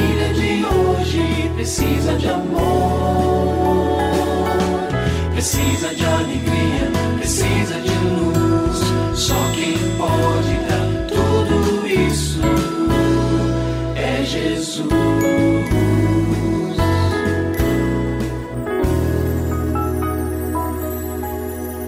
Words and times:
família 0.00 0.32
de 0.32 0.64
hoje 0.64 1.50
precisa 1.54 2.14
de 2.14 2.28
amor, 2.28 3.98
precisa 5.32 5.94
de 5.94 6.04
alegria, 6.04 6.90
precisa 7.18 7.80
de 7.80 7.90
luz. 8.08 8.78
Só 9.14 9.34
quem 9.54 9.76
pode 9.98 10.54
dar 10.68 11.06
tudo 11.08 11.86
isso 11.86 12.40
é 13.96 14.24
Jesus. 14.24 15.49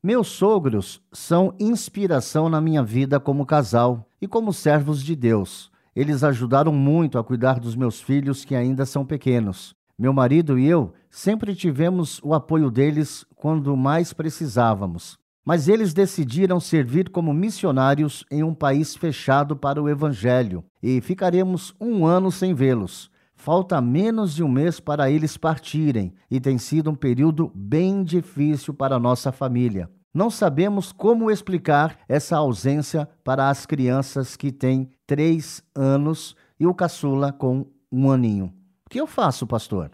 Meus 0.00 0.28
sogros 0.28 1.02
são 1.12 1.52
inspiração 1.58 2.48
na 2.48 2.60
minha 2.60 2.84
vida 2.84 3.18
como 3.18 3.44
casal 3.44 4.08
e 4.22 4.28
como 4.28 4.52
servos 4.52 5.02
de 5.02 5.16
Deus. 5.16 5.72
Eles 5.94 6.22
ajudaram 6.22 6.72
muito 6.72 7.18
a 7.18 7.24
cuidar 7.24 7.58
dos 7.58 7.74
meus 7.74 8.00
filhos 8.00 8.44
que 8.44 8.54
ainda 8.54 8.86
são 8.86 9.04
pequenos. 9.04 9.74
Meu 9.98 10.12
marido 10.12 10.56
e 10.56 10.68
eu 10.68 10.92
sempre 11.10 11.52
tivemos 11.52 12.20
o 12.22 12.32
apoio 12.32 12.70
deles 12.70 13.26
quando 13.34 13.76
mais 13.76 14.12
precisávamos. 14.12 15.18
Mas 15.44 15.66
eles 15.66 15.92
decidiram 15.92 16.60
servir 16.60 17.10
como 17.10 17.34
missionários 17.34 18.24
em 18.30 18.44
um 18.44 18.54
país 18.54 18.94
fechado 18.94 19.56
para 19.56 19.82
o 19.82 19.88
Evangelho 19.88 20.62
e 20.80 21.00
ficaremos 21.00 21.74
um 21.80 22.06
ano 22.06 22.30
sem 22.30 22.54
vê-los. 22.54 23.10
Falta 23.40 23.80
menos 23.80 24.34
de 24.34 24.42
um 24.42 24.48
mês 24.48 24.80
para 24.80 25.08
eles 25.08 25.36
partirem 25.36 26.12
e 26.28 26.40
tem 26.40 26.58
sido 26.58 26.90
um 26.90 26.94
período 26.94 27.52
bem 27.54 28.02
difícil 28.02 28.74
para 28.74 28.98
nossa 28.98 29.30
família. 29.30 29.88
Não 30.12 30.28
sabemos 30.28 30.90
como 30.90 31.30
explicar 31.30 32.00
essa 32.08 32.36
ausência 32.36 33.08
para 33.22 33.48
as 33.48 33.64
crianças 33.64 34.36
que 34.36 34.50
têm 34.50 34.90
três 35.06 35.62
anos 35.72 36.34
e 36.58 36.66
o 36.66 36.74
caçula 36.74 37.32
com 37.32 37.64
um 37.92 38.10
aninho. 38.10 38.52
O 38.84 38.90
que 38.90 39.00
eu 39.00 39.06
faço, 39.06 39.46
pastor? 39.46 39.92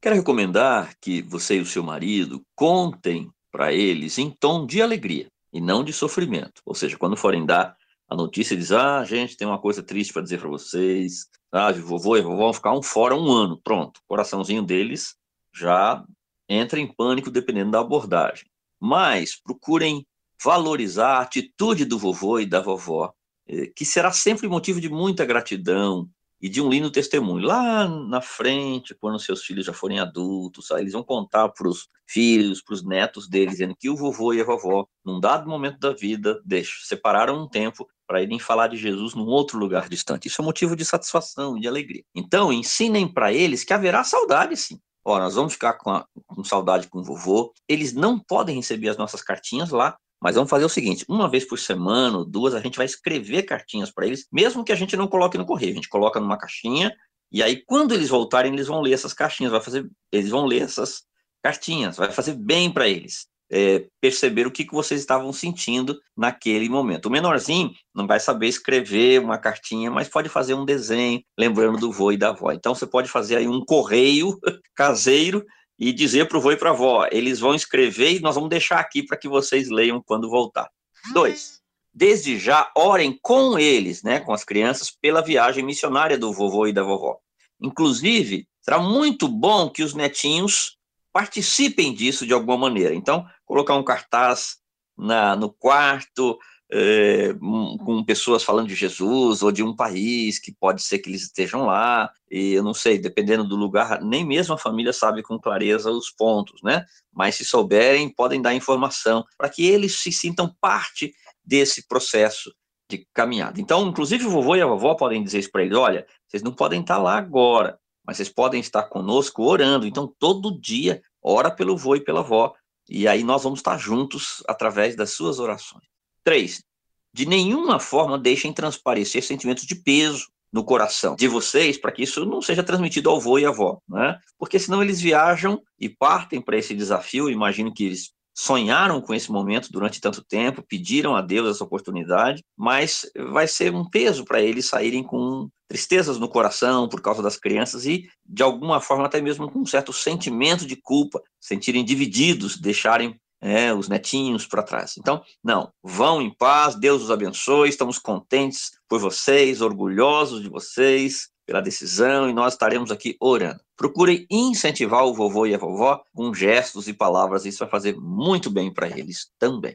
Quero 0.00 0.16
recomendar 0.16 0.94
que 0.98 1.20
você 1.20 1.58
e 1.58 1.60
o 1.60 1.66
seu 1.66 1.82
marido 1.82 2.40
contem 2.56 3.30
para 3.52 3.70
eles 3.70 4.16
em 4.16 4.30
tom 4.30 4.64
de 4.64 4.80
alegria 4.80 5.26
e 5.52 5.60
não 5.60 5.84
de 5.84 5.92
sofrimento. 5.92 6.62
Ou 6.64 6.74
seja, 6.74 6.96
quando 6.96 7.18
forem 7.18 7.44
dar 7.44 7.76
a 8.08 8.16
notícia, 8.16 8.56
diz: 8.56 8.72
Ah, 8.72 9.04
gente, 9.04 9.36
tem 9.36 9.46
uma 9.46 9.60
coisa 9.60 9.82
triste 9.82 10.12
para 10.12 10.22
dizer 10.22 10.40
para 10.40 10.48
vocês. 10.48 11.26
Ah, 11.52 11.70
e 11.70 11.80
vovó 11.80 12.20
vão 12.20 12.52
ficar 12.52 12.72
um 12.72 12.82
fora 12.82 13.14
um 13.16 13.30
ano. 13.30 13.60
Pronto, 13.62 14.00
coraçãozinho 14.06 14.62
deles 14.62 15.16
já 15.54 16.04
entra 16.48 16.78
em 16.78 16.86
pânico 16.86 17.30
dependendo 17.30 17.70
da 17.70 17.80
abordagem. 17.80 18.46
Mas 18.80 19.36
procurem 19.36 20.06
valorizar 20.42 21.18
a 21.18 21.20
atitude 21.22 21.84
do 21.84 21.98
vovô 21.98 22.38
e 22.38 22.46
da 22.46 22.60
vovó, 22.60 23.12
eh, 23.48 23.72
que 23.74 23.84
será 23.84 24.12
sempre 24.12 24.48
motivo 24.48 24.80
de 24.80 24.88
muita 24.88 25.24
gratidão, 25.24 26.08
e 26.40 26.48
de 26.48 26.60
um 26.60 26.68
lindo 26.68 26.90
testemunho. 26.90 27.46
Lá 27.46 27.88
na 27.88 28.20
frente, 28.20 28.94
quando 28.94 29.18
seus 29.18 29.42
filhos 29.44 29.66
já 29.66 29.72
forem 29.72 29.98
adultos, 29.98 30.70
eles 30.70 30.92
vão 30.92 31.02
contar 31.02 31.48
para 31.48 31.68
os 31.68 31.88
filhos, 32.06 32.62
para 32.62 32.74
os 32.74 32.84
netos 32.84 33.28
deles, 33.28 33.52
dizendo 33.54 33.76
que 33.78 33.90
o 33.90 33.96
vovô 33.96 34.32
e 34.32 34.40
a 34.40 34.44
vovó, 34.44 34.86
num 35.04 35.20
dado 35.20 35.48
momento 35.48 35.78
da 35.78 35.92
vida, 35.92 36.40
deixam, 36.44 36.74
separaram 36.84 37.42
um 37.42 37.48
tempo 37.48 37.86
para 38.08 38.22
irem 38.22 38.38
falar 38.38 38.68
de 38.68 38.76
Jesus 38.76 39.14
num 39.14 39.26
outro 39.26 39.58
lugar 39.58 39.88
distante. 39.88 40.26
Isso 40.26 40.40
é 40.40 40.44
motivo 40.44 40.74
de 40.74 40.84
satisfação 40.84 41.56
e 41.56 41.60
de 41.60 41.68
alegria. 41.68 42.02
Então, 42.14 42.50
ensinem 42.50 43.06
para 43.06 43.32
eles 43.32 43.62
que 43.62 43.74
haverá 43.74 44.02
saudade, 44.02 44.56
sim. 44.56 44.80
Ó, 45.04 45.18
nós 45.18 45.34
vamos 45.34 45.52
ficar 45.52 45.74
com, 45.74 45.90
a, 45.90 46.06
com 46.26 46.42
saudade 46.42 46.88
com 46.88 47.00
o 47.00 47.04
vovô. 47.04 47.52
Eles 47.68 47.92
não 47.92 48.18
podem 48.18 48.56
receber 48.56 48.88
as 48.88 48.96
nossas 48.96 49.22
cartinhas 49.22 49.70
lá, 49.70 49.96
mas 50.20 50.34
vamos 50.34 50.50
fazer 50.50 50.64
o 50.64 50.68
seguinte: 50.68 51.04
uma 51.08 51.28
vez 51.28 51.44
por 51.44 51.58
semana, 51.58 52.24
duas, 52.24 52.54
a 52.54 52.60
gente 52.60 52.76
vai 52.76 52.86
escrever 52.86 53.42
cartinhas 53.44 53.90
para 53.90 54.06
eles, 54.06 54.26
mesmo 54.32 54.64
que 54.64 54.72
a 54.72 54.76
gente 54.76 54.96
não 54.96 55.06
coloque 55.06 55.38
no 55.38 55.46
correio, 55.46 55.72
a 55.72 55.76
gente 55.76 55.88
coloca 55.88 56.18
numa 56.18 56.36
caixinha, 56.36 56.92
e 57.30 57.42
aí 57.42 57.62
quando 57.64 57.94
eles 57.94 58.08
voltarem, 58.08 58.52
eles 58.52 58.66
vão 58.66 58.80
ler 58.80 58.92
essas 58.92 59.12
caixinhas, 59.12 59.52
vai 59.52 59.60
fazer, 59.60 59.88
eles 60.10 60.30
vão 60.30 60.46
ler 60.46 60.62
essas 60.62 61.02
cartinhas, 61.42 61.96
vai 61.96 62.10
fazer 62.10 62.34
bem 62.34 62.70
para 62.70 62.88
eles. 62.88 63.26
É, 63.50 63.86
perceber 63.98 64.46
o 64.46 64.50
que, 64.50 64.64
que 64.64 64.74
vocês 64.74 65.00
estavam 65.00 65.32
sentindo 65.32 65.98
naquele 66.14 66.68
momento. 66.68 67.06
O 67.06 67.10
menorzinho 67.10 67.72
não 67.94 68.06
vai 68.06 68.20
saber 68.20 68.46
escrever 68.46 69.20
uma 69.20 69.38
cartinha, 69.38 69.90
mas 69.90 70.06
pode 70.06 70.28
fazer 70.28 70.52
um 70.52 70.66
desenho, 70.66 71.22
lembrando 71.38 71.78
do 71.78 71.90
vô 71.90 72.12
e 72.12 72.18
da 72.18 72.28
avó. 72.28 72.52
Então 72.52 72.74
você 72.74 72.86
pode 72.86 73.08
fazer 73.08 73.36
aí 73.36 73.48
um 73.48 73.64
correio 73.64 74.38
caseiro 74.76 75.42
e 75.78 75.92
dizer 75.92 76.28
para 76.28 76.36
o 76.36 76.40
vô 76.40 76.52
e 76.52 76.56
para 76.56 76.70
a 76.70 76.72
avó, 76.72 77.06
eles 77.10 77.38
vão 77.38 77.54
escrever 77.54 78.16
e 78.16 78.20
nós 78.20 78.34
vamos 78.34 78.50
deixar 78.50 78.80
aqui 78.80 79.02
para 79.02 79.16
que 79.16 79.28
vocês 79.28 79.70
leiam 79.70 80.02
quando 80.04 80.28
voltar. 80.28 80.68
Dois, 81.12 81.60
desde 81.94 82.38
já 82.38 82.70
orem 82.76 83.18
com 83.22 83.58
eles, 83.58 84.02
né, 84.02 84.20
com 84.20 84.32
as 84.32 84.44
crianças, 84.44 84.90
pela 84.90 85.22
viagem 85.22 85.64
missionária 85.64 86.18
do 86.18 86.32
vovô 86.32 86.66
e 86.66 86.72
da 86.72 86.82
vovó. 86.82 87.18
Inclusive, 87.60 88.46
será 88.60 88.78
muito 88.78 89.28
bom 89.28 89.70
que 89.70 89.82
os 89.82 89.94
netinhos 89.94 90.77
participem 91.12 91.94
disso 91.94 92.26
de 92.26 92.32
alguma 92.32 92.56
maneira. 92.56 92.94
Então, 92.94 93.26
colocar 93.44 93.74
um 93.74 93.84
cartaz 93.84 94.56
na, 94.96 95.36
no 95.36 95.50
quarto, 95.50 96.38
é, 96.70 97.32
com 97.32 98.04
pessoas 98.04 98.42
falando 98.42 98.68
de 98.68 98.74
Jesus 98.74 99.42
ou 99.42 99.50
de 99.50 99.62
um 99.62 99.74
país 99.74 100.38
que 100.38 100.52
pode 100.52 100.82
ser 100.82 100.98
que 100.98 101.08
eles 101.08 101.22
estejam 101.22 101.64
lá, 101.64 102.10
e 102.30 102.52
eu 102.52 102.62
não 102.62 102.74
sei, 102.74 102.98
dependendo 102.98 103.44
do 103.44 103.56
lugar, 103.56 104.02
nem 104.02 104.24
mesmo 104.24 104.54
a 104.54 104.58
família 104.58 104.92
sabe 104.92 105.22
com 105.22 105.38
clareza 105.38 105.90
os 105.90 106.10
pontos, 106.10 106.60
né? 106.62 106.84
Mas 107.12 107.36
se 107.36 107.44
souberem, 107.44 108.12
podem 108.12 108.42
dar 108.42 108.54
informação 108.54 109.24
para 109.36 109.48
que 109.48 109.66
eles 109.66 110.00
se 110.00 110.12
sintam 110.12 110.54
parte 110.60 111.14
desse 111.42 111.86
processo 111.88 112.52
de 112.90 113.06
caminhada. 113.14 113.60
Então, 113.60 113.88
inclusive 113.88 114.26
o 114.26 114.30
vovô 114.30 114.56
e 114.56 114.62
a 114.62 114.66
vovó 114.66 114.94
podem 114.94 115.22
dizer 115.22 115.38
isso 115.38 115.50
para 115.50 115.62
eles: 115.62 115.76
olha, 115.76 116.06
vocês 116.26 116.42
não 116.42 116.52
podem 116.52 116.80
estar 116.80 116.98
lá 116.98 117.16
agora, 117.16 117.78
mas 118.08 118.16
vocês 118.16 118.30
podem 118.30 118.58
estar 118.58 118.84
conosco 118.84 119.42
orando. 119.42 119.86
Então, 119.86 120.10
todo 120.18 120.58
dia, 120.58 121.02
ora 121.22 121.50
pelo 121.50 121.76
vô 121.76 121.94
e 121.94 122.00
pela 122.00 122.20
avó, 122.20 122.54
e 122.88 123.06
aí 123.06 123.22
nós 123.22 123.42
vamos 123.42 123.58
estar 123.58 123.76
juntos 123.76 124.42
através 124.48 124.96
das 124.96 125.10
suas 125.10 125.38
orações. 125.38 125.84
Três, 126.24 126.64
de 127.12 127.26
nenhuma 127.26 127.78
forma 127.78 128.18
deixem 128.18 128.50
transparecer 128.50 129.22
sentimentos 129.22 129.66
de 129.66 129.74
peso 129.74 130.26
no 130.50 130.64
coração 130.64 131.16
de 131.16 131.28
vocês 131.28 131.76
para 131.76 131.92
que 131.92 132.02
isso 132.02 132.24
não 132.24 132.40
seja 132.40 132.62
transmitido 132.62 133.10
ao 133.10 133.16
avô 133.16 133.38
e 133.38 133.44
à 133.44 133.50
avó, 133.50 133.78
né? 133.86 134.18
Porque 134.38 134.58
senão 134.58 134.82
eles 134.82 135.02
viajam 135.02 135.60
e 135.78 135.86
partem 135.86 136.40
para 136.40 136.56
esse 136.56 136.74
desafio. 136.74 137.28
Imagino 137.28 137.74
que 137.74 137.84
eles 137.84 138.14
sonharam 138.38 139.00
com 139.00 139.12
esse 139.12 139.32
momento 139.32 139.68
durante 139.72 140.00
tanto 140.00 140.22
tempo, 140.22 140.62
pediram 140.62 141.16
a 141.16 141.20
Deus 141.20 141.56
essa 141.56 141.64
oportunidade, 141.64 142.44
mas 142.56 143.04
vai 143.32 143.48
ser 143.48 143.74
um 143.74 143.84
peso 143.84 144.24
para 144.24 144.40
eles 144.40 144.68
saírem 144.68 145.02
com 145.02 145.48
tristezas 145.66 146.20
no 146.20 146.28
coração 146.28 146.88
por 146.88 147.02
causa 147.02 147.20
das 147.20 147.36
crianças 147.36 147.84
e, 147.84 148.08
de 148.24 148.44
alguma 148.44 148.80
forma, 148.80 149.06
até 149.06 149.20
mesmo 149.20 149.50
com 149.50 149.58
um 149.58 149.66
certo 149.66 149.92
sentimento 149.92 150.64
de 150.64 150.76
culpa, 150.76 151.20
sentirem 151.40 151.84
divididos, 151.84 152.56
deixarem 152.56 153.20
é, 153.40 153.74
os 153.74 153.88
netinhos 153.88 154.46
para 154.46 154.62
trás. 154.62 154.94
Então, 154.96 155.20
não, 155.42 155.72
vão 155.82 156.22
em 156.22 156.32
paz, 156.32 156.76
Deus 156.76 157.02
os 157.02 157.10
abençoe, 157.10 157.68
estamos 157.68 157.98
contentes 157.98 158.70
por 158.88 159.00
vocês, 159.00 159.60
orgulhosos 159.60 160.42
de 160.42 160.48
vocês 160.48 161.28
pela 161.48 161.62
decisão 161.62 162.28
e 162.28 162.34
nós 162.34 162.52
estaremos 162.52 162.90
aqui 162.90 163.16
orando. 163.18 163.58
Procurem 163.74 164.26
incentivar 164.30 165.06
o 165.06 165.14
vovô 165.14 165.46
e 165.46 165.54
a 165.54 165.58
vovó 165.58 166.04
com 166.14 166.34
gestos 166.34 166.86
e 166.88 166.92
palavras, 166.92 167.46
isso 167.46 167.60
vai 167.60 167.70
fazer 167.70 167.96
muito 167.96 168.50
bem 168.50 168.70
para 168.70 168.86
eles 168.86 169.30
também. 169.38 169.74